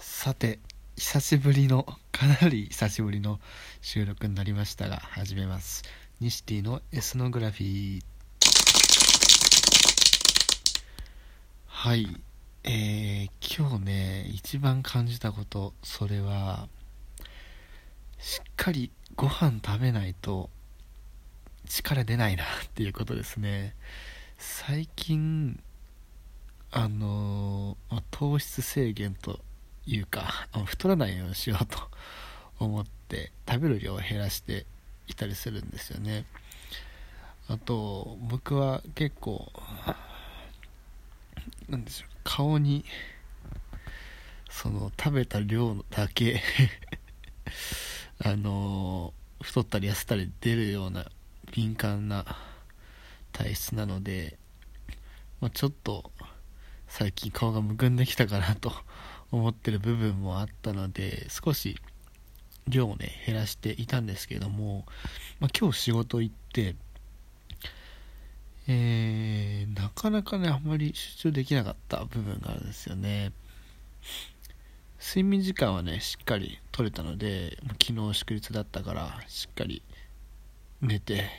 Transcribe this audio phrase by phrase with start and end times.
[0.00, 0.60] さて
[0.96, 3.40] 久しぶりのかなり久しぶりの
[3.80, 5.82] 収録になりましたが始めます。
[6.20, 8.02] ニシティのエスノグラフィー。
[11.66, 12.06] はい。
[12.62, 16.68] えー、今日ね一番感じたことそれは
[18.18, 20.48] しっかりご飯食べないと
[21.66, 23.74] 力出ないなっていうことですね。
[24.38, 25.60] 最近
[26.70, 29.40] あのまあ、糖質制限と
[29.88, 31.78] いうか太らないようにしようと
[32.58, 34.66] 思って食べる量を減らして
[35.06, 36.26] いたりするんですよね。
[37.48, 39.50] あと僕は結構
[41.68, 42.84] なんでしょう顔に
[44.50, 46.42] その食べた量だけ
[48.22, 51.06] あの太ったり痩せたり出るような
[51.52, 52.36] 敏感な
[53.32, 54.38] 体質なので、
[55.40, 56.10] まあ、ちょっと
[56.86, 58.72] 最近顔がむくんできたかなと
[59.30, 61.76] 思ってる部分もあったので少し
[62.66, 64.84] 量をね減らしていたんですけども、
[65.40, 66.76] まあ、今日仕事行って
[68.70, 73.32] えー、なかなかねあんまり集中できなかった部分があるんですよね。
[75.00, 79.80] 睡眠時間はねしっかり取れたので昨日祝日だったからしっかり
[80.82, 81.30] 寝て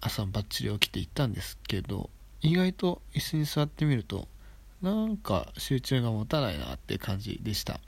[0.00, 2.10] 朝バッチリ起きて行ったんですけど
[2.42, 4.26] 意外と椅子に座ってみると
[4.82, 7.80] なんか集中が持たないなって感じでした。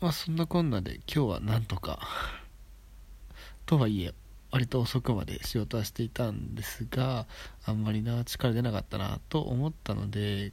[0.00, 1.98] まあそんなこんなで今日はなんとか
[3.66, 4.14] とはいえ
[4.52, 7.26] 割と遅くまで仕事はしていたんですが
[7.66, 10.52] あんまりな力出なかったなと思ったので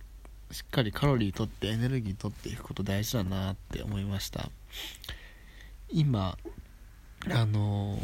[0.51, 4.49] しっかりカロリーとってエネルギーとっていくこと大事だなって思いました。
[5.89, 6.37] 今
[7.31, 7.99] あの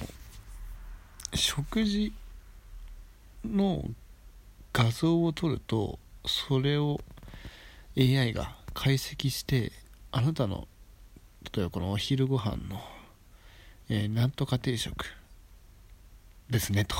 [1.34, 2.14] 食事
[3.44, 3.84] の
[4.74, 7.00] 画像を撮るとそれを
[7.98, 9.72] AI が解析して
[10.12, 10.68] あなたの
[11.54, 12.82] 例えばこのお昼ご飯の、
[13.90, 15.06] えー、なんとか定食
[16.50, 16.96] ですねと。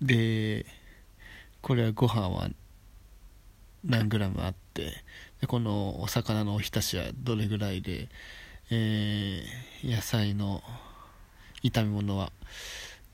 [0.00, 0.66] で
[1.60, 2.48] これはご飯は
[3.84, 4.92] 何グラムあって
[5.40, 8.08] でこのお魚のおひたしはどれぐらいで、
[8.70, 10.62] えー、野菜の
[11.62, 12.32] 炒め物は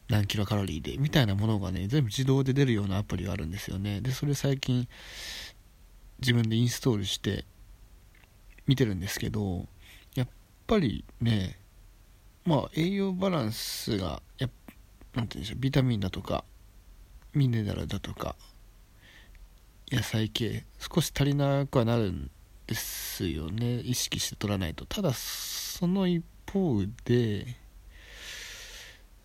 [0.08, 4.00] 何キロカロリーでみたいなものがね全部自動で出るようなアプリがあるんですよね。
[4.00, 4.86] でそれ最近
[6.20, 7.44] 自分でインストールして
[8.66, 9.66] 見てるんですけど
[10.14, 10.28] やっ
[10.66, 11.58] ぱりね
[12.44, 14.48] まあ栄養バランスがや
[15.14, 16.44] なんて言うんでしょうビタミンだとか
[17.32, 18.36] ミネラルだとか
[19.90, 22.30] 野菜系少し足りなくはなるん
[22.66, 23.80] ですよね。
[23.80, 24.86] 意識して取らないと。
[24.86, 27.56] ただその一方で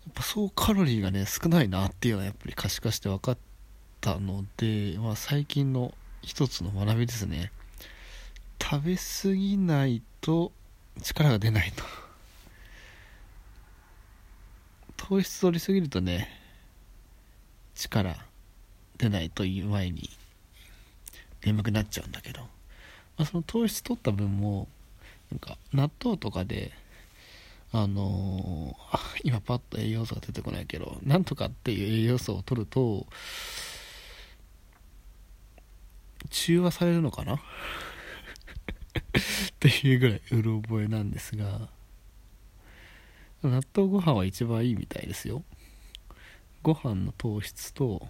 [0.08, 3.38] っぱそうカロリーがね少ないなっていうのはやっぱり可視化して分かっ
[4.00, 7.52] たので、まあ、最近の一つの学びですね。
[8.62, 10.52] 食べ過ぎないと
[11.02, 11.84] 力が出ないと。
[14.96, 16.28] 糖質取りすぎるとね
[17.74, 18.16] 力
[18.98, 20.10] 出ないという前に
[21.44, 22.46] 眠くなっちゃうんだけど、ま
[23.18, 24.68] あ、その糖質取った分も
[25.32, 26.70] なんか納豆とかで
[27.72, 33.06] あのー、今パッと栄養素が出てこないけどなんとかっていう栄養素を取ると
[36.30, 37.34] 中和されるのかな？
[37.36, 37.40] っ
[39.60, 41.68] ていうぐらいうる覚えなんですが
[43.42, 45.42] 納豆ご飯は一番いいみたいですよ。
[46.62, 48.06] ご飯の糖質と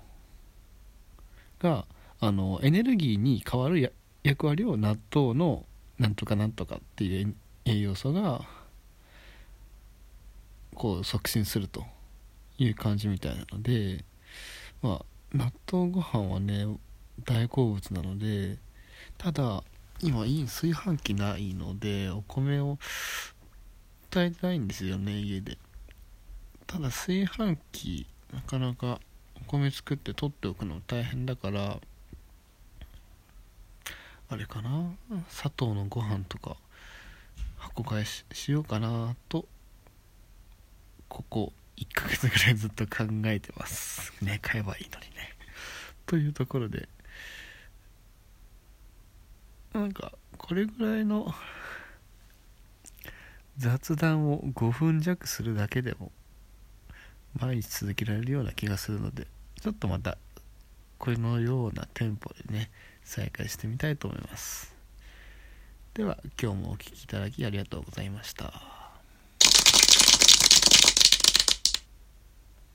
[1.61, 1.87] が
[2.19, 3.95] あのエネルギーに変わる
[4.25, 5.67] 役割を納豆の
[5.99, 7.35] なんとかなんとかっていう
[7.65, 8.45] 栄養素が
[10.81, 11.85] こう促進すると
[12.57, 14.03] いう感じみたいなので
[14.81, 16.67] まあ納豆ご飯はね
[17.27, 18.57] 大好物なので
[19.19, 19.63] ただ
[20.01, 22.79] 今いい炊飯器ないのでお米を
[24.09, 25.59] 炊いてないんですよね家で。
[26.67, 29.01] ただ炊飯器なかなか
[29.37, 31.79] お米作って取っておくの大変だから
[34.31, 34.93] あれかな
[35.29, 36.57] 砂糖のご飯とか
[37.59, 39.45] 箱買いしようかなと
[41.11, 44.15] ここ1ヶ月ぐらいずっと考えてます。
[44.25, 45.37] ね買えばいいのにね。
[46.07, 46.89] というところで。
[49.75, 51.33] なんかこれぐらいの
[53.59, 56.11] 雑談を5分弱するだけでも
[57.39, 59.27] 毎日続けられるような気がするので
[59.61, 60.19] ちょっとまた
[60.99, 62.71] これのようなテンポでね
[63.05, 64.75] 再開してみたいと思います。
[65.95, 68.80] では今日もお聴きいただきありがとうございました。